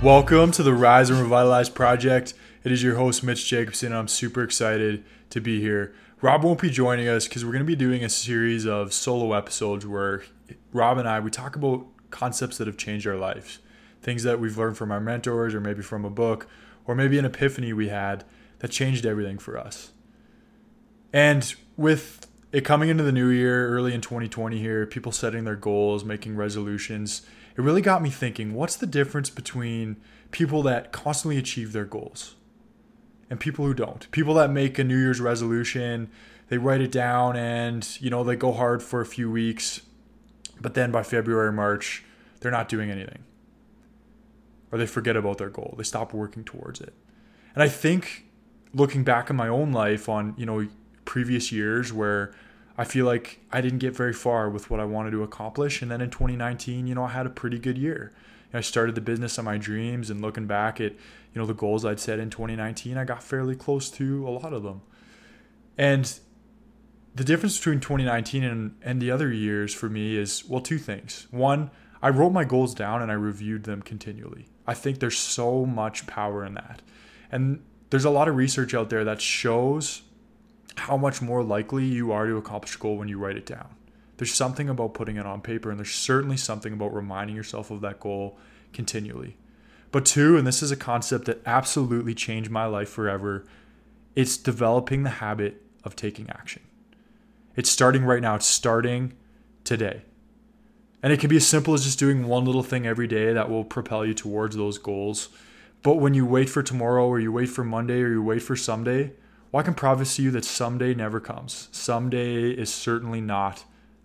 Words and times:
Welcome 0.00 0.52
to 0.52 0.62
the 0.62 0.74
Rise 0.74 1.10
and 1.10 1.18
Revitalize 1.18 1.68
Project. 1.68 2.32
It 2.62 2.70
is 2.70 2.84
your 2.84 2.94
host, 2.94 3.24
Mitch 3.24 3.44
Jacobson. 3.48 3.88
And 3.88 3.96
I'm 3.96 4.06
super 4.06 4.44
excited 4.44 5.02
to 5.30 5.40
be 5.40 5.60
here. 5.60 5.92
Rob 6.22 6.44
won't 6.44 6.60
be 6.60 6.70
joining 6.70 7.08
us 7.08 7.26
because 7.26 7.44
we're 7.44 7.50
going 7.50 7.64
to 7.64 7.66
be 7.66 7.74
doing 7.74 8.04
a 8.04 8.08
series 8.08 8.64
of 8.64 8.92
solo 8.92 9.32
episodes 9.32 9.84
where 9.84 10.22
Rob 10.72 10.98
and 10.98 11.08
I 11.08 11.18
we 11.18 11.32
talk 11.32 11.56
about 11.56 11.84
concepts 12.10 12.58
that 12.58 12.68
have 12.68 12.76
changed 12.76 13.08
our 13.08 13.16
lives, 13.16 13.58
things 14.00 14.22
that 14.22 14.38
we've 14.38 14.56
learned 14.56 14.76
from 14.76 14.92
our 14.92 15.00
mentors, 15.00 15.52
or 15.52 15.60
maybe 15.60 15.82
from 15.82 16.04
a 16.04 16.10
book, 16.10 16.46
or 16.86 16.94
maybe 16.94 17.18
an 17.18 17.24
epiphany 17.24 17.72
we 17.72 17.88
had 17.88 18.22
that 18.60 18.70
changed 18.70 19.04
everything 19.04 19.36
for 19.36 19.58
us. 19.58 19.90
And 21.12 21.52
with 21.76 22.24
it 22.52 22.64
coming 22.64 22.88
into 22.88 23.02
the 23.02 23.10
new 23.10 23.30
year, 23.30 23.68
early 23.68 23.94
in 23.94 24.00
2020 24.00 24.60
here, 24.60 24.86
people 24.86 25.10
setting 25.10 25.42
their 25.42 25.56
goals, 25.56 26.04
making 26.04 26.36
resolutions 26.36 27.22
it 27.58 27.62
really 27.62 27.82
got 27.82 28.00
me 28.00 28.08
thinking 28.08 28.54
what's 28.54 28.76
the 28.76 28.86
difference 28.86 29.30
between 29.30 29.96
people 30.30 30.62
that 30.62 30.92
constantly 30.92 31.36
achieve 31.36 31.72
their 31.72 31.84
goals 31.84 32.36
and 33.28 33.40
people 33.40 33.66
who 33.66 33.74
don't? 33.74 34.08
People 34.12 34.34
that 34.34 34.50
make 34.50 34.78
a 34.78 34.84
New 34.84 34.96
Year's 34.96 35.20
resolution, 35.20 36.08
they 36.48 36.56
write 36.56 36.80
it 36.80 36.92
down 36.92 37.36
and, 37.36 38.00
you 38.00 38.10
know, 38.10 38.22
they 38.22 38.36
go 38.36 38.52
hard 38.52 38.80
for 38.80 39.00
a 39.00 39.06
few 39.06 39.28
weeks, 39.28 39.82
but 40.60 40.74
then 40.74 40.92
by 40.92 41.02
February, 41.02 41.52
March, 41.52 42.04
they're 42.40 42.52
not 42.52 42.68
doing 42.68 42.92
anything. 42.92 43.24
Or 44.70 44.78
they 44.78 44.86
forget 44.86 45.16
about 45.16 45.38
their 45.38 45.50
goal. 45.50 45.74
They 45.76 45.84
stop 45.84 46.14
working 46.14 46.44
towards 46.44 46.80
it. 46.80 46.94
And 47.54 47.62
I 47.62 47.68
think 47.68 48.26
looking 48.72 49.02
back 49.02 49.30
in 49.30 49.36
my 49.36 49.48
own 49.48 49.72
life 49.72 50.08
on, 50.08 50.34
you 50.38 50.46
know, 50.46 50.68
previous 51.04 51.50
years 51.50 51.92
where 51.92 52.32
I 52.78 52.84
feel 52.84 53.04
like 53.04 53.40
I 53.50 53.60
didn't 53.60 53.80
get 53.80 53.96
very 53.96 54.12
far 54.12 54.48
with 54.48 54.70
what 54.70 54.78
I 54.78 54.84
wanted 54.84 55.10
to 55.10 55.24
accomplish. 55.24 55.82
And 55.82 55.90
then 55.90 56.00
in 56.00 56.10
2019, 56.10 56.86
you 56.86 56.94
know, 56.94 57.02
I 57.02 57.08
had 57.08 57.26
a 57.26 57.30
pretty 57.30 57.58
good 57.58 57.76
year. 57.76 58.14
I 58.54 58.60
started 58.60 58.94
the 58.94 59.00
business 59.00 59.36
of 59.36 59.44
my 59.44 59.58
dreams 59.58 60.08
and 60.08 60.22
looking 60.22 60.46
back 60.46 60.80
at, 60.80 60.92
you 60.92 61.40
know, 61.40 61.44
the 61.44 61.54
goals 61.54 61.84
I'd 61.84 62.00
set 62.00 62.20
in 62.20 62.30
2019, 62.30 62.96
I 62.96 63.04
got 63.04 63.22
fairly 63.22 63.56
close 63.56 63.90
to 63.90 64.26
a 64.26 64.30
lot 64.30 64.52
of 64.52 64.62
them. 64.62 64.80
And 65.76 66.18
the 67.14 67.24
difference 67.24 67.58
between 67.58 67.80
2019 67.80 68.44
and, 68.44 68.76
and 68.80 69.02
the 69.02 69.10
other 69.10 69.32
years 69.32 69.74
for 69.74 69.88
me 69.88 70.16
is, 70.16 70.44
well, 70.48 70.60
two 70.60 70.78
things. 70.78 71.26
One, 71.32 71.70
I 72.00 72.10
wrote 72.10 72.30
my 72.30 72.44
goals 72.44 72.74
down 72.74 73.02
and 73.02 73.10
I 73.10 73.14
reviewed 73.14 73.64
them 73.64 73.82
continually. 73.82 74.46
I 74.66 74.74
think 74.74 75.00
there's 75.00 75.18
so 75.18 75.66
much 75.66 76.06
power 76.06 76.44
in 76.44 76.54
that. 76.54 76.80
And 77.30 77.62
there's 77.90 78.04
a 78.04 78.10
lot 78.10 78.28
of 78.28 78.36
research 78.36 78.72
out 78.72 78.88
there 78.88 79.04
that 79.04 79.20
shows 79.20 80.02
how 80.88 80.96
much 80.96 81.20
more 81.20 81.42
likely 81.42 81.84
you 81.84 82.12
are 82.12 82.26
to 82.26 82.36
accomplish 82.36 82.76
a 82.76 82.78
goal 82.78 82.96
when 82.96 83.08
you 83.08 83.18
write 83.18 83.36
it 83.36 83.46
down. 83.46 83.68
There's 84.16 84.34
something 84.34 84.68
about 84.68 84.94
putting 84.94 85.16
it 85.16 85.26
on 85.26 85.42
paper, 85.42 85.70
and 85.70 85.78
there's 85.78 85.94
certainly 85.94 86.36
something 86.36 86.72
about 86.72 86.94
reminding 86.94 87.36
yourself 87.36 87.70
of 87.70 87.82
that 87.82 88.00
goal 88.00 88.38
continually. 88.72 89.36
But 89.92 90.04
two, 90.04 90.36
and 90.36 90.46
this 90.46 90.62
is 90.62 90.70
a 90.70 90.76
concept 90.76 91.26
that 91.26 91.40
absolutely 91.46 92.14
changed 92.14 92.50
my 92.50 92.66
life 92.66 92.88
forever, 92.88 93.44
it's 94.16 94.36
developing 94.36 95.02
the 95.02 95.10
habit 95.10 95.62
of 95.84 95.94
taking 95.94 96.28
action. 96.30 96.62
It's 97.54 97.70
starting 97.70 98.04
right 98.04 98.22
now, 98.22 98.34
it's 98.34 98.46
starting 98.46 99.14
today. 99.64 100.02
And 101.02 101.12
it 101.12 101.20
can 101.20 101.30
be 101.30 101.36
as 101.36 101.46
simple 101.46 101.74
as 101.74 101.84
just 101.84 101.98
doing 101.98 102.26
one 102.26 102.44
little 102.44 102.62
thing 102.62 102.86
every 102.86 103.06
day 103.06 103.32
that 103.32 103.48
will 103.48 103.64
propel 103.64 104.04
you 104.04 104.14
towards 104.14 104.56
those 104.56 104.78
goals. 104.78 105.28
But 105.82 105.94
when 105.94 106.14
you 106.14 106.26
wait 106.26 106.50
for 106.50 106.62
tomorrow, 106.62 107.06
or 107.06 107.20
you 107.20 107.30
wait 107.30 107.50
for 107.50 107.62
Monday, 107.62 108.00
or 108.02 108.08
you 108.08 108.22
wait 108.22 108.42
for 108.42 108.56
someday, 108.56 109.12
well, 109.50 109.60
I 109.60 109.64
can 109.64 109.74
promise 109.74 110.18
you 110.18 110.30
that 110.32 110.44
someday 110.44 110.94
never 110.94 111.20
comes. 111.20 111.68
Someday 111.72 112.50
is 112.50 112.72
certainly 112.72 113.20
not 113.20 113.64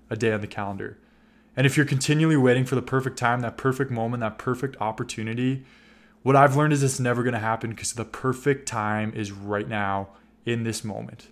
a 0.09 0.15
day 0.15 0.31
on 0.31 0.41
the 0.41 0.47
calendar. 0.47 0.97
And 1.55 1.67
if 1.67 1.77
you're 1.77 1.85
continually 1.85 2.37
waiting 2.37 2.65
for 2.65 2.75
the 2.75 2.81
perfect 2.81 3.17
time, 3.17 3.41
that 3.41 3.57
perfect 3.57 3.91
moment, 3.91 4.21
that 4.21 4.37
perfect 4.37 4.75
opportunity, 4.81 5.65
what 6.23 6.35
I've 6.35 6.55
learned 6.55 6.73
is 6.73 6.81
it's 6.81 6.99
never 6.99 7.21
going 7.21 7.33
to 7.33 7.39
happen 7.39 7.71
because 7.71 7.93
the 7.93 8.05
perfect 8.05 8.67
time 8.67 9.13
is 9.13 9.31
right 9.31 9.67
now 9.67 10.09
in 10.45 10.63
this 10.63 10.83
moment. 10.83 11.27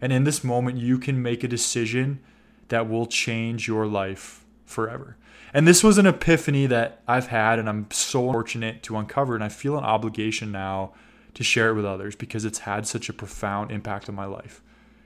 And 0.00 0.12
in 0.12 0.24
this 0.24 0.42
moment, 0.42 0.78
you 0.78 0.98
can 0.98 1.22
make 1.22 1.44
a 1.44 1.48
decision 1.48 2.20
that 2.68 2.88
will 2.88 3.06
change 3.06 3.68
your 3.68 3.86
life 3.86 4.44
forever. 4.64 5.16
And 5.52 5.68
this 5.68 5.84
was 5.84 5.98
an 5.98 6.06
epiphany 6.06 6.66
that 6.66 7.02
I've 7.06 7.28
had, 7.28 7.58
and 7.58 7.68
I'm 7.68 7.86
so 7.90 8.32
fortunate 8.32 8.82
to 8.84 8.96
uncover. 8.96 9.34
And 9.34 9.44
I 9.44 9.48
feel 9.48 9.78
an 9.78 9.84
obligation 9.84 10.50
now 10.50 10.94
to 11.34 11.44
share 11.44 11.70
it 11.70 11.74
with 11.74 11.84
others 11.84 12.16
because 12.16 12.44
it's 12.44 12.60
had 12.60 12.86
such 12.86 13.08
a 13.08 13.12
profound 13.12 13.70
impact 13.70 14.08
on 14.08 14.14
my 14.14 14.24
life. 14.24 14.62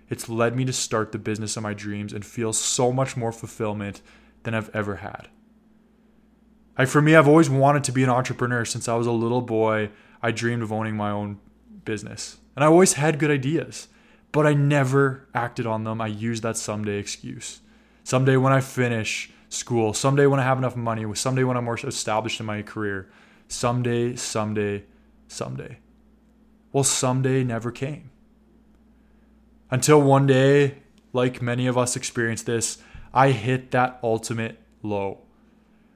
It's 0.08 0.28
led 0.28 0.56
me 0.56 0.64
to 0.64 0.72
start 0.72 1.12
the 1.12 1.18
business 1.18 1.56
of 1.56 1.62
my 1.62 1.74
dreams 1.74 2.12
and 2.12 2.24
feel 2.24 2.52
so 2.52 2.92
much 2.92 3.16
more 3.16 3.32
fulfillment 3.32 4.00
than 4.42 4.54
I've 4.54 4.74
ever 4.74 4.96
had. 4.96 5.28
Like 6.78 6.88
for 6.88 7.02
me, 7.02 7.16
I've 7.16 7.28
always 7.28 7.50
wanted 7.50 7.84
to 7.84 7.92
be 7.92 8.04
an 8.04 8.10
entrepreneur 8.10 8.64
since 8.64 8.88
I 8.88 8.94
was 8.94 9.06
a 9.06 9.12
little 9.12 9.42
boy. 9.42 9.90
I 10.22 10.30
dreamed 10.30 10.62
of 10.62 10.72
owning 10.72 10.96
my 10.96 11.10
own 11.10 11.40
business. 11.84 12.38
And 12.54 12.64
I 12.64 12.68
always 12.68 12.94
had 12.94 13.18
good 13.18 13.30
ideas, 13.30 13.88
but 14.32 14.46
I 14.46 14.54
never 14.54 15.28
acted 15.34 15.66
on 15.66 15.84
them. 15.84 16.00
I 16.00 16.06
used 16.06 16.42
that 16.42 16.56
someday 16.56 16.98
excuse. 16.98 17.60
Someday 18.04 18.36
when 18.36 18.52
I 18.52 18.60
finish 18.60 19.30
school, 19.48 19.92
someday 19.92 20.26
when 20.26 20.40
I 20.40 20.44
have 20.44 20.58
enough 20.58 20.76
money, 20.76 21.04
someday 21.14 21.44
when 21.44 21.56
I'm 21.56 21.64
more 21.64 21.78
established 21.78 22.40
in 22.40 22.46
my 22.46 22.62
career, 22.62 23.10
someday, 23.48 24.16
someday, 24.16 24.84
someday. 25.26 25.78
Well, 26.72 26.84
someday 26.84 27.44
never 27.44 27.70
came. 27.70 28.10
Until 29.70 30.00
one 30.00 30.26
day, 30.26 30.78
like 31.12 31.42
many 31.42 31.66
of 31.66 31.76
us 31.76 31.96
experience 31.96 32.42
this, 32.42 32.78
I 33.12 33.30
hit 33.30 33.70
that 33.70 33.98
ultimate 34.02 34.58
low 34.82 35.22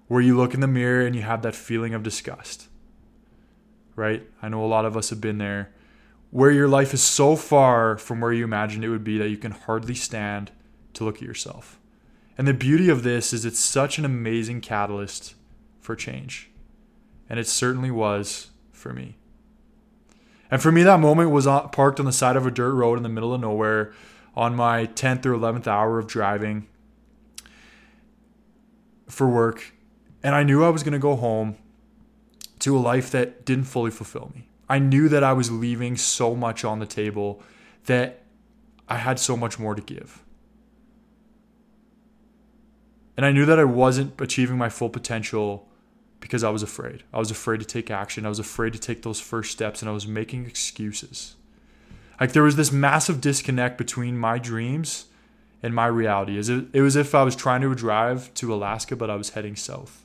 where 0.08 0.20
you 0.20 0.36
look 0.36 0.54
in 0.54 0.60
the 0.60 0.66
mirror 0.66 1.06
and 1.06 1.16
you 1.16 1.22
have 1.22 1.42
that 1.42 1.54
feeling 1.54 1.94
of 1.94 2.02
disgust. 2.02 2.68
Right? 3.96 4.28
I 4.42 4.48
know 4.48 4.64
a 4.64 4.66
lot 4.66 4.84
of 4.84 4.96
us 4.96 5.10
have 5.10 5.20
been 5.20 5.38
there 5.38 5.72
where 6.30 6.50
your 6.50 6.68
life 6.68 6.94
is 6.94 7.02
so 7.02 7.36
far 7.36 7.98
from 7.98 8.20
where 8.20 8.32
you 8.32 8.42
imagined 8.42 8.82
it 8.82 8.88
would 8.88 9.04
be 9.04 9.18
that 9.18 9.28
you 9.28 9.36
can 9.36 9.52
hardly 9.52 9.94
stand 9.94 10.50
to 10.94 11.04
look 11.04 11.16
at 11.16 11.22
yourself. 11.22 11.78
And 12.38 12.48
the 12.48 12.54
beauty 12.54 12.88
of 12.88 13.02
this 13.02 13.34
is 13.34 13.44
it's 13.44 13.58
such 13.58 13.98
an 13.98 14.06
amazing 14.06 14.62
catalyst 14.62 15.34
for 15.80 15.94
change. 15.94 16.50
And 17.28 17.38
it 17.38 17.46
certainly 17.46 17.90
was 17.90 18.50
for 18.72 18.94
me. 18.94 19.16
And 20.52 20.60
for 20.60 20.70
me, 20.70 20.82
that 20.82 21.00
moment 21.00 21.30
was 21.30 21.46
uh, 21.46 21.66
parked 21.68 21.98
on 21.98 22.04
the 22.04 22.12
side 22.12 22.36
of 22.36 22.46
a 22.46 22.50
dirt 22.50 22.74
road 22.74 22.98
in 22.98 23.02
the 23.02 23.08
middle 23.08 23.32
of 23.32 23.40
nowhere 23.40 23.94
on 24.36 24.54
my 24.54 24.84
10th 24.84 25.24
or 25.24 25.32
11th 25.32 25.66
hour 25.66 25.98
of 25.98 26.06
driving 26.06 26.68
for 29.08 29.26
work. 29.26 29.72
And 30.22 30.34
I 30.34 30.42
knew 30.42 30.62
I 30.62 30.68
was 30.68 30.82
going 30.82 30.92
to 30.92 30.98
go 30.98 31.16
home 31.16 31.56
to 32.58 32.76
a 32.76 32.78
life 32.78 33.10
that 33.12 33.46
didn't 33.46 33.64
fully 33.64 33.90
fulfill 33.90 34.30
me. 34.34 34.46
I 34.68 34.78
knew 34.78 35.08
that 35.08 35.24
I 35.24 35.32
was 35.32 35.50
leaving 35.50 35.96
so 35.96 36.36
much 36.36 36.66
on 36.66 36.80
the 36.80 36.86
table 36.86 37.42
that 37.86 38.22
I 38.90 38.98
had 38.98 39.18
so 39.18 39.38
much 39.38 39.58
more 39.58 39.74
to 39.74 39.80
give. 39.80 40.22
And 43.16 43.24
I 43.24 43.32
knew 43.32 43.46
that 43.46 43.58
I 43.58 43.64
wasn't 43.64 44.20
achieving 44.20 44.58
my 44.58 44.68
full 44.68 44.90
potential 44.90 45.66
because 46.22 46.42
I 46.42 46.48
was 46.48 46.62
afraid. 46.62 47.02
I 47.12 47.18
was 47.18 47.30
afraid 47.30 47.60
to 47.60 47.66
take 47.66 47.90
action. 47.90 48.24
I 48.24 48.30
was 48.30 48.38
afraid 48.38 48.72
to 48.72 48.78
take 48.78 49.02
those 49.02 49.20
first 49.20 49.52
steps 49.52 49.82
and 49.82 49.88
I 49.90 49.92
was 49.92 50.06
making 50.06 50.46
excuses. 50.46 51.34
Like 52.18 52.32
there 52.32 52.44
was 52.44 52.56
this 52.56 52.72
massive 52.72 53.20
disconnect 53.20 53.76
between 53.76 54.16
my 54.16 54.38
dreams 54.38 55.06
and 55.62 55.74
my 55.74 55.86
reality. 55.86 56.38
It 56.72 56.80
was 56.80 56.96
if 56.96 57.14
I 57.14 57.24
was 57.24 57.36
trying 57.36 57.60
to 57.62 57.74
drive 57.74 58.32
to 58.34 58.54
Alaska, 58.54 58.96
but 58.96 59.10
I 59.10 59.16
was 59.16 59.30
heading 59.30 59.56
south. 59.56 60.04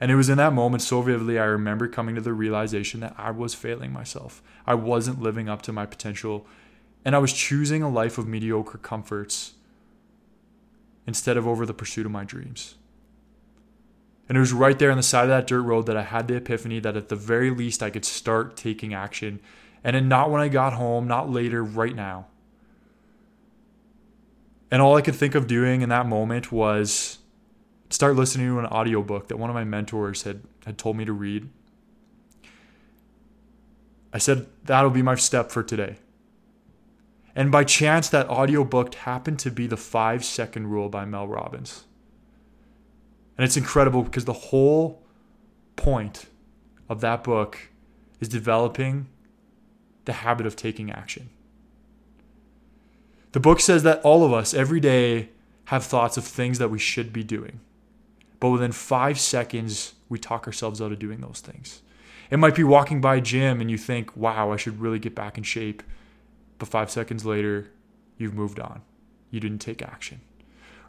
And 0.00 0.12
it 0.12 0.14
was 0.14 0.28
in 0.28 0.38
that 0.38 0.52
moment 0.52 0.82
so 0.82 1.02
vividly, 1.02 1.40
I 1.40 1.44
remember 1.44 1.88
coming 1.88 2.14
to 2.14 2.20
the 2.20 2.32
realization 2.32 3.00
that 3.00 3.14
I 3.18 3.32
was 3.32 3.54
failing 3.54 3.92
myself. 3.92 4.40
I 4.64 4.74
wasn't 4.74 5.20
living 5.20 5.48
up 5.48 5.60
to 5.62 5.72
my 5.72 5.86
potential. 5.86 6.46
And 7.04 7.16
I 7.16 7.18
was 7.18 7.32
choosing 7.32 7.82
a 7.82 7.88
life 7.88 8.16
of 8.16 8.28
mediocre 8.28 8.78
comforts 8.78 9.54
instead 11.04 11.36
of 11.36 11.48
over 11.48 11.66
the 11.66 11.74
pursuit 11.74 12.06
of 12.06 12.12
my 12.12 12.22
dreams. 12.22 12.76
And 14.28 14.36
it 14.36 14.40
was 14.40 14.52
right 14.52 14.78
there 14.78 14.90
on 14.90 14.96
the 14.96 15.02
side 15.02 15.22
of 15.22 15.28
that 15.30 15.46
dirt 15.46 15.62
road 15.62 15.86
that 15.86 15.96
I 15.96 16.02
had 16.02 16.28
the 16.28 16.36
epiphany 16.36 16.80
that 16.80 16.96
at 16.96 17.08
the 17.08 17.16
very 17.16 17.50
least 17.50 17.82
I 17.82 17.90
could 17.90 18.04
start 18.04 18.56
taking 18.56 18.92
action. 18.92 19.40
And 19.82 20.08
not 20.08 20.30
when 20.30 20.42
I 20.42 20.48
got 20.48 20.74
home, 20.74 21.06
not 21.06 21.30
later, 21.30 21.64
right 21.64 21.94
now. 21.94 22.26
And 24.70 24.82
all 24.82 24.96
I 24.96 25.00
could 25.00 25.14
think 25.14 25.34
of 25.34 25.46
doing 25.46 25.80
in 25.80 25.88
that 25.88 26.06
moment 26.06 26.52
was 26.52 27.18
start 27.88 28.16
listening 28.16 28.48
to 28.48 28.58
an 28.58 28.66
audiobook 28.66 29.28
that 29.28 29.38
one 29.38 29.48
of 29.48 29.54
my 29.54 29.64
mentors 29.64 30.24
had, 30.24 30.42
had 30.66 30.76
told 30.76 30.96
me 30.96 31.06
to 31.06 31.12
read. 31.12 31.48
I 34.12 34.18
said, 34.18 34.46
that'll 34.64 34.90
be 34.90 35.00
my 35.00 35.14
step 35.14 35.50
for 35.50 35.62
today. 35.62 35.96
And 37.34 37.50
by 37.52 37.64
chance, 37.64 38.08
that 38.10 38.28
audiobook 38.28 38.94
happened 38.94 39.38
to 39.40 39.50
be 39.50 39.66
The 39.66 39.76
Five 39.76 40.24
Second 40.24 40.66
Rule 40.66 40.88
by 40.88 41.04
Mel 41.04 41.28
Robbins. 41.28 41.84
And 43.38 43.44
it's 43.44 43.56
incredible 43.56 44.02
because 44.02 44.24
the 44.24 44.32
whole 44.32 45.02
point 45.76 46.26
of 46.88 47.00
that 47.00 47.22
book 47.22 47.70
is 48.20 48.28
developing 48.28 49.06
the 50.04 50.12
habit 50.12 50.44
of 50.44 50.56
taking 50.56 50.90
action. 50.90 51.30
The 53.32 53.40
book 53.40 53.60
says 53.60 53.84
that 53.84 54.00
all 54.02 54.24
of 54.24 54.32
us 54.32 54.52
every 54.52 54.80
day 54.80 55.28
have 55.66 55.84
thoughts 55.84 56.16
of 56.16 56.24
things 56.24 56.58
that 56.58 56.70
we 56.70 56.78
should 56.78 57.12
be 57.12 57.22
doing. 57.22 57.60
but 58.40 58.50
within 58.50 58.70
five 58.70 59.18
seconds, 59.18 59.94
we 60.08 60.18
talk 60.18 60.46
ourselves 60.46 60.80
out 60.80 60.92
of 60.92 60.98
doing 60.98 61.20
those 61.20 61.40
things. 61.40 61.82
It 62.30 62.36
might 62.36 62.54
be 62.54 62.62
walking 62.62 63.00
by 63.00 63.16
a 63.16 63.20
gym 63.20 63.60
and 63.60 63.70
you 63.70 63.76
think, 63.76 64.16
wow, 64.16 64.52
I 64.52 64.56
should 64.56 64.80
really 64.80 64.98
get 64.98 65.14
back 65.14 65.36
in 65.36 65.44
shape. 65.44 65.82
But 66.58 66.68
five 66.68 66.90
seconds 66.90 67.24
later, 67.24 67.70
you've 68.16 68.34
moved 68.34 68.60
on. 68.60 68.82
You 69.30 69.40
didn't 69.40 69.58
take 69.58 69.82
action. 69.82 70.20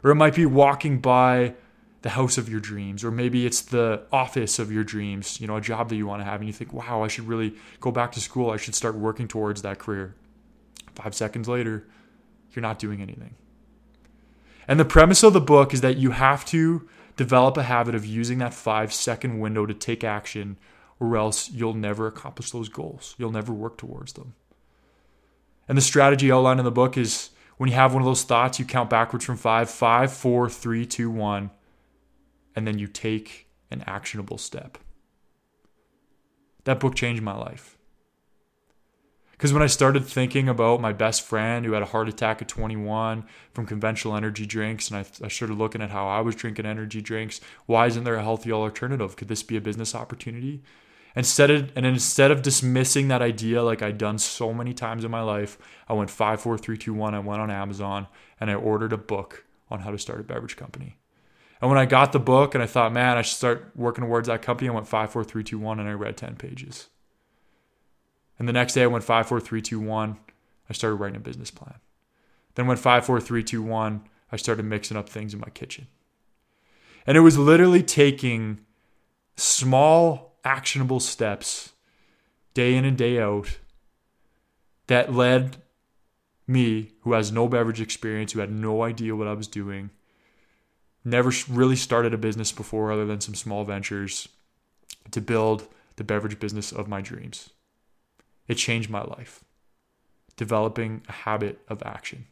Or 0.02 0.10
it 0.10 0.14
might 0.14 0.34
be 0.34 0.46
walking 0.46 1.00
by 1.00 1.54
the 2.02 2.10
house 2.10 2.38
of 2.38 2.48
your 2.48 2.60
dreams, 2.60 3.04
or 3.04 3.10
maybe 3.10 3.44
it's 3.44 3.60
the 3.60 4.02
office 4.10 4.58
of 4.58 4.72
your 4.72 4.84
dreams, 4.84 5.40
you 5.40 5.46
know, 5.46 5.56
a 5.56 5.60
job 5.60 5.88
that 5.90 5.96
you 5.96 6.06
want 6.06 6.20
to 6.20 6.24
have, 6.24 6.40
and 6.40 6.46
you 6.46 6.52
think, 6.52 6.72
wow, 6.72 7.02
I 7.02 7.08
should 7.08 7.28
really 7.28 7.54
go 7.80 7.90
back 7.90 8.12
to 8.12 8.20
school. 8.20 8.50
I 8.50 8.56
should 8.56 8.74
start 8.74 8.94
working 8.94 9.28
towards 9.28 9.62
that 9.62 9.78
career. 9.78 10.14
Five 10.94 11.14
seconds 11.14 11.48
later, 11.48 11.86
you're 12.52 12.62
not 12.62 12.78
doing 12.78 13.02
anything. 13.02 13.34
And 14.66 14.80
the 14.80 14.84
premise 14.84 15.22
of 15.22 15.32
the 15.32 15.40
book 15.40 15.74
is 15.74 15.82
that 15.82 15.96
you 15.98 16.12
have 16.12 16.44
to 16.46 16.88
develop 17.16 17.56
a 17.56 17.64
habit 17.64 17.94
of 17.94 18.06
using 18.06 18.38
that 18.38 18.54
five 18.54 18.92
second 18.92 19.40
window 19.40 19.66
to 19.66 19.74
take 19.74 20.02
action, 20.02 20.56
or 20.98 21.16
else 21.16 21.50
you'll 21.50 21.74
never 21.74 22.06
accomplish 22.06 22.50
those 22.50 22.68
goals. 22.68 23.14
You'll 23.18 23.30
never 23.30 23.52
work 23.52 23.76
towards 23.76 24.14
them. 24.14 24.34
And 25.68 25.76
the 25.76 25.82
strategy 25.82 26.32
outlined 26.32 26.60
in 26.60 26.64
the 26.64 26.70
book 26.70 26.96
is 26.96 27.30
when 27.58 27.68
you 27.68 27.76
have 27.76 27.92
one 27.92 28.02
of 28.02 28.06
those 28.06 28.22
thoughts, 28.22 28.58
you 28.58 28.64
count 28.64 28.88
backwards 28.88 29.24
from 29.24 29.36
five, 29.36 29.68
five, 29.68 30.12
four, 30.12 30.48
three, 30.48 30.86
two, 30.86 31.10
one, 31.10 31.50
and 32.60 32.66
then 32.66 32.78
you 32.78 32.86
take 32.86 33.48
an 33.70 33.82
actionable 33.86 34.36
step. 34.36 34.76
That 36.64 36.78
book 36.78 36.94
changed 36.94 37.22
my 37.22 37.34
life. 37.34 37.78
Because 39.30 39.54
when 39.54 39.62
I 39.62 39.66
started 39.66 40.04
thinking 40.04 40.46
about 40.46 40.82
my 40.82 40.92
best 40.92 41.22
friend 41.22 41.64
who 41.64 41.72
had 41.72 41.80
a 41.80 41.86
heart 41.86 42.10
attack 42.10 42.42
at 42.42 42.48
21 42.48 43.24
from 43.54 43.64
conventional 43.64 44.14
energy 44.14 44.44
drinks, 44.44 44.90
and 44.90 44.98
I, 44.98 45.24
I 45.24 45.28
started 45.28 45.56
looking 45.56 45.80
at 45.80 45.88
how 45.88 46.06
I 46.06 46.20
was 46.20 46.34
drinking 46.34 46.66
energy 46.66 47.00
drinks, 47.00 47.40
why 47.64 47.86
isn't 47.86 48.04
there 48.04 48.16
a 48.16 48.22
healthy 48.22 48.52
alternative? 48.52 49.16
Could 49.16 49.28
this 49.28 49.42
be 49.42 49.56
a 49.56 49.62
business 49.62 49.94
opportunity? 49.94 50.62
Instead 51.16 51.50
of, 51.50 51.72
and 51.74 51.86
instead 51.86 52.30
of 52.30 52.42
dismissing 52.42 53.08
that 53.08 53.22
idea 53.22 53.62
like 53.62 53.80
I'd 53.80 53.96
done 53.96 54.18
so 54.18 54.52
many 54.52 54.74
times 54.74 55.02
in 55.02 55.10
my 55.10 55.22
life, 55.22 55.56
I 55.88 55.94
went 55.94 56.10
five, 56.10 56.42
four, 56.42 56.58
three, 56.58 56.76
two, 56.76 56.92
one. 56.92 57.14
I 57.14 57.20
went 57.20 57.40
on 57.40 57.50
Amazon 57.50 58.06
and 58.38 58.50
I 58.50 58.54
ordered 58.54 58.92
a 58.92 58.98
book 58.98 59.46
on 59.70 59.80
how 59.80 59.90
to 59.90 59.98
start 59.98 60.20
a 60.20 60.24
beverage 60.24 60.58
company. 60.58 60.99
And 61.60 61.70
when 61.70 61.78
I 61.78 61.84
got 61.84 62.12
the 62.12 62.18
book 62.18 62.54
and 62.54 62.62
I 62.62 62.66
thought, 62.66 62.92
man, 62.92 63.18
I 63.18 63.22
should 63.22 63.36
start 63.36 63.70
working 63.74 64.04
towards 64.04 64.28
that 64.28 64.42
company, 64.42 64.70
I 64.70 64.72
went 64.72 64.88
five, 64.88 65.10
four, 65.10 65.24
three, 65.24 65.44
two, 65.44 65.58
one, 65.58 65.78
and 65.78 65.88
I 65.88 65.92
read 65.92 66.16
10 66.16 66.36
pages. 66.36 66.88
And 68.38 68.48
the 68.48 68.52
next 68.52 68.72
day 68.72 68.82
I 68.82 68.86
went 68.86 69.04
five, 69.04 69.26
four, 69.26 69.40
three, 69.40 69.60
two, 69.60 69.78
one. 69.78 70.16
I 70.68 70.72
started 70.72 70.96
writing 70.96 71.16
a 71.16 71.20
business 71.20 71.50
plan. 71.50 71.74
Then 72.54 72.66
went 72.66 72.80
five, 72.80 73.04
four, 73.04 73.20
three, 73.20 73.44
two, 73.44 73.62
one. 73.62 74.08
I 74.32 74.36
started 74.36 74.64
mixing 74.64 74.96
up 74.96 75.08
things 75.08 75.34
in 75.34 75.40
my 75.40 75.50
kitchen. 75.50 75.88
And 77.06 77.16
it 77.16 77.20
was 77.20 77.36
literally 77.36 77.82
taking 77.82 78.60
small 79.36 80.38
actionable 80.44 81.00
steps 81.00 81.72
day 82.54 82.74
in 82.74 82.84
and 82.84 82.96
day 82.96 83.20
out 83.20 83.58
that 84.86 85.12
led 85.12 85.58
me, 86.46 86.92
who 87.02 87.12
has 87.12 87.30
no 87.30 87.46
beverage 87.46 87.80
experience, 87.80 88.32
who 88.32 88.40
had 88.40 88.50
no 88.50 88.82
idea 88.82 89.14
what 89.14 89.28
I 89.28 89.34
was 89.34 89.46
doing, 89.46 89.90
never 91.04 91.32
really 91.48 91.76
started 91.76 92.14
a 92.14 92.18
business 92.18 92.52
before 92.52 92.92
other 92.92 93.06
than 93.06 93.20
some 93.20 93.34
small 93.34 93.64
ventures, 93.64 94.28
to 95.10 95.20
build 95.20 95.66
the 95.96 96.04
beverage 96.04 96.38
business 96.38 96.72
of 96.72 96.88
my 96.88 97.00
dreams. 97.00 97.50
It 98.48 98.54
changed 98.54 98.90
my 98.90 99.02
life, 99.02 99.44
developing 100.36 101.02
a 101.08 101.12
habit 101.12 101.60
of 101.68 101.82
action. 101.84 102.26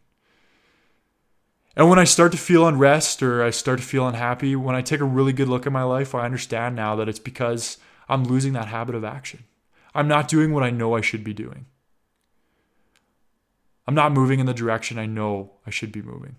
And 1.76 1.88
when 1.88 1.99
I 1.99 2.05
start 2.05 2.32
to 2.32 2.38
feel 2.38 2.67
unrest 2.67 3.23
or 3.23 3.43
I 3.43 3.50
start 3.50 3.79
to 3.79 3.85
feel 3.85 4.09
unhappy, 4.09 4.56
when 4.56 4.75
I 4.75 4.82
take 4.82 5.00
a 5.00 5.05
really 5.05 5.32
good 5.32 5.49
look 5.49 5.67
at 5.67 5.73
my 5.73 5.85
life, 5.85 6.14
I 6.14 6.25
understand 6.25 6.75
now 6.75 6.97
that 6.97 7.09
it's 7.09 7.21
because 7.21 7.79
I'm 8.09 8.25
losing 8.25 8.53
that 8.55 8.69
habit 8.69 8.94
of 8.94 9.05
action. 9.05 9.44
I'm 9.94 10.09
not 10.09 10.29
doing 10.29 10.53
what 10.53 10.64
I 10.64 10.71
know 10.71 10.97
I 10.97 11.00
should 11.00 11.23
be 11.23 11.32
doing. 11.32 11.67
I'm 13.87 13.94
not 13.94 14.12
moving 14.12 14.41
in 14.41 14.47
the 14.47 14.55
direction 14.55 14.99
I 14.99 15.06
know 15.06 15.53
I 15.67 15.71
should 15.71 15.93
be 15.93 16.03
moving. 16.03 16.37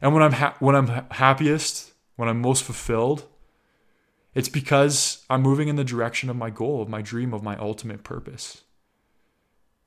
And 0.00 0.14
when 0.14 0.22
I'm 0.22 0.32
ha- 0.32 0.56
when 0.60 0.74
I'm 0.74 1.06
happiest, 1.10 1.92
when 2.16 2.28
I'm 2.28 2.40
most 2.40 2.64
fulfilled, 2.64 3.26
it's 4.34 4.48
because 4.48 5.24
I'm 5.28 5.42
moving 5.42 5.68
in 5.68 5.76
the 5.76 5.84
direction 5.84 6.30
of 6.30 6.36
my 6.36 6.50
goal, 6.50 6.80
of 6.82 6.88
my 6.88 7.02
dream, 7.02 7.34
of 7.34 7.42
my 7.42 7.56
ultimate 7.56 8.04
purpose. 8.04 8.62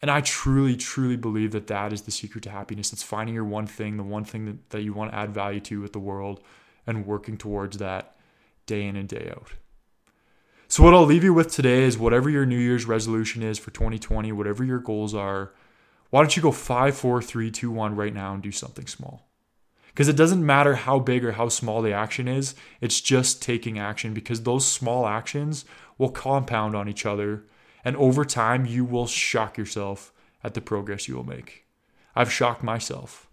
And 0.02 0.12
I 0.12 0.20
truly, 0.20 0.76
truly 0.76 1.16
believe 1.16 1.52
that 1.52 1.68
that 1.68 1.94
is 1.94 2.02
the 2.02 2.12
secret 2.12 2.44
to 2.44 2.50
happiness. 2.50 2.92
It's 2.92 3.04
finding 3.04 3.34
your 3.34 3.46
one 3.46 3.66
thing, 3.66 3.96
the 3.96 4.04
one 4.04 4.26
thing 4.26 4.46
that, 4.46 4.70
that 4.72 4.82
you 4.82 4.92
want 4.92 5.12
to 5.12 5.18
add 5.18 5.34
value 5.34 5.62
to 5.62 5.80
with 5.80 5.94
the 5.94 6.00
world, 6.00 6.42
and 6.86 7.06
working 7.06 7.38
towards 7.38 7.78
that 7.78 8.18
day 8.66 8.86
in 8.86 8.98
and 8.98 9.08
day 9.08 9.32
out. 9.32 9.54
So, 10.68 10.84
what 10.84 10.94
I'll 10.94 11.06
leave 11.06 11.24
you 11.24 11.34
with 11.34 11.52
today 11.52 11.84
is 11.84 11.98
whatever 11.98 12.30
your 12.30 12.46
New 12.46 12.58
Year's 12.58 12.86
resolution 12.86 13.44
is 13.44 13.58
for 13.60 13.72
2020, 13.72 14.32
whatever 14.34 14.64
your 14.64 14.80
goals 14.80 15.14
are, 15.14 15.54
why 16.10 16.22
don't 16.22 16.36
you 16.36 16.42
go 16.42 16.52
5, 16.52 16.96
4, 16.96 17.22
3, 17.22 17.52
2, 17.52 17.72
1 17.72 17.96
right 17.96 18.14
now 18.14 18.34
and 18.34 18.44
do 18.44 18.52
something 18.52 18.88
small? 18.88 19.30
Because 19.94 20.08
it 20.08 20.16
doesn't 20.16 20.46
matter 20.46 20.76
how 20.76 21.00
big 21.00 21.24
or 21.24 21.34
how 21.34 21.50
small 21.50 21.82
the 21.82 21.94
action 21.94 22.28
is, 22.28 22.56
it's 22.82 23.00
just 23.00 23.44
taking 23.44 23.78
action 23.78 24.14
because 24.14 24.42
those 24.42 24.66
small 24.66 25.06
actions 25.06 25.66
will 26.00 26.10
compound 26.10 26.76
on 26.76 26.90
each 26.90 27.06
other. 27.06 27.44
And 27.86 27.96
over 27.98 28.26
time, 28.26 28.66
you 28.66 28.86
will 28.86 29.06
shock 29.06 29.58
yourself 29.58 30.12
at 30.44 30.56
the 30.56 30.62
progress 30.62 31.08
you 31.08 31.16
will 31.16 31.24
make. 31.24 31.66
I've 32.16 32.32
shocked 32.32 32.64
myself. 32.64 33.28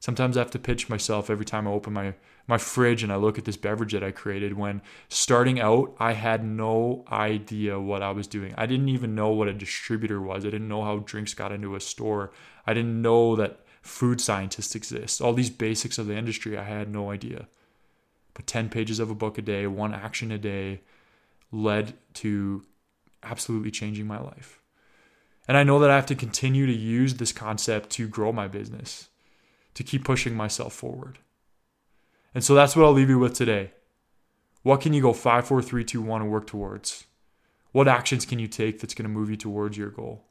Sometimes 0.00 0.36
I 0.36 0.40
have 0.40 0.50
to 0.52 0.58
pitch 0.58 0.88
myself 0.88 1.30
every 1.30 1.44
time 1.44 1.68
I 1.68 1.70
open 1.70 1.92
my 1.92 2.14
my 2.48 2.58
fridge 2.58 3.04
and 3.04 3.12
I 3.12 3.16
look 3.16 3.38
at 3.38 3.44
this 3.44 3.56
beverage 3.56 3.92
that 3.92 4.02
I 4.02 4.10
created 4.10 4.54
when 4.54 4.82
starting 5.08 5.60
out 5.60 5.94
I 6.00 6.14
had 6.14 6.44
no 6.44 7.04
idea 7.10 7.78
what 7.78 8.02
I 8.02 8.10
was 8.10 8.26
doing. 8.26 8.52
I 8.58 8.66
didn't 8.66 8.88
even 8.88 9.14
know 9.14 9.28
what 9.28 9.46
a 9.46 9.52
distributor 9.52 10.20
was. 10.20 10.44
I 10.44 10.50
didn't 10.50 10.66
know 10.66 10.82
how 10.82 10.98
drinks 10.98 11.34
got 11.34 11.52
into 11.52 11.76
a 11.76 11.80
store. 11.80 12.32
I 12.66 12.74
didn't 12.74 13.00
know 13.00 13.36
that 13.36 13.60
food 13.82 14.20
scientists 14.20 14.74
exist. 14.74 15.20
All 15.20 15.34
these 15.34 15.50
basics 15.50 15.98
of 15.98 16.06
the 16.06 16.16
industry 16.16 16.56
I 16.56 16.64
had 16.64 16.90
no 16.90 17.10
idea. 17.10 17.48
But 18.34 18.46
10 18.46 18.70
pages 18.70 18.98
of 18.98 19.10
a 19.10 19.14
book 19.14 19.36
a 19.36 19.42
day, 19.42 19.66
one 19.66 19.92
action 19.92 20.30
a 20.30 20.38
day 20.38 20.80
led 21.50 21.94
to 22.14 22.64
absolutely 23.22 23.70
changing 23.70 24.06
my 24.06 24.18
life. 24.18 24.60
And 25.46 25.56
I 25.56 25.64
know 25.64 25.78
that 25.80 25.90
I 25.90 25.96
have 25.96 26.06
to 26.06 26.14
continue 26.14 26.66
to 26.66 26.72
use 26.72 27.14
this 27.14 27.32
concept 27.32 27.90
to 27.90 28.08
grow 28.08 28.32
my 28.32 28.48
business 28.48 29.08
to 29.74 29.82
keep 29.82 30.04
pushing 30.04 30.34
myself 30.34 30.72
forward. 30.72 31.18
And 32.34 32.44
so 32.44 32.54
that's 32.54 32.76
what 32.76 32.84
I'll 32.84 32.92
leave 32.92 33.08
you 33.08 33.18
with 33.18 33.34
today. 33.34 33.72
What 34.62 34.80
can 34.80 34.92
you 34.92 35.02
go 35.02 35.12
5, 35.12 35.46
4, 35.46 35.62
3, 35.62 35.84
2, 35.84 36.02
1 36.02 36.22
and 36.22 36.30
work 36.30 36.46
towards? 36.46 37.04
What 37.72 37.88
actions 37.88 38.26
can 38.26 38.38
you 38.38 38.48
take 38.48 38.80
that's 38.80 38.94
going 38.94 39.04
to 39.04 39.08
move 39.08 39.30
you 39.30 39.36
towards 39.36 39.76
your 39.76 39.90
goal? 39.90 40.24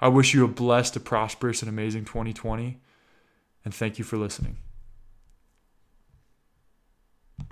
I 0.00 0.08
wish 0.08 0.34
you 0.34 0.44
a 0.44 0.48
blessed, 0.48 0.96
a 0.96 1.00
prosperous, 1.00 1.62
and 1.62 1.68
amazing 1.68 2.04
2020. 2.04 2.80
And 3.64 3.74
thank 3.74 3.98
you 3.98 4.04
for 4.04 4.16
listening. 4.16 4.58